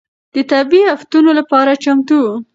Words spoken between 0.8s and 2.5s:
افتونو لپاره چمتو و.